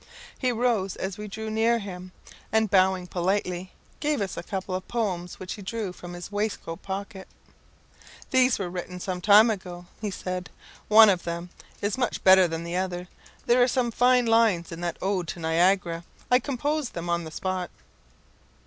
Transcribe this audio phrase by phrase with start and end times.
[0.39, 2.11] He rose as we drew near him,
[2.51, 6.81] and bowing politely, gave us a couple of poems which he drew from his waistcoat
[6.81, 7.27] pocket.
[8.31, 10.49] "These were written some time ago," he said;
[10.87, 11.51] "One of them
[11.83, 13.09] is much better than the other.
[13.45, 17.29] There are some fine lines in that ode to Niagara I composed them on the
[17.29, 17.69] spot."